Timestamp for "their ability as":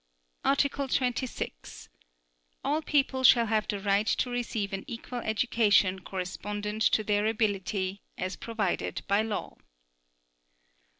7.03-8.35